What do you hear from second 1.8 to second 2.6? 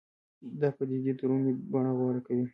غوره کوي